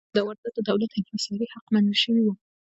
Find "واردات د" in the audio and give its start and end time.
0.25-0.59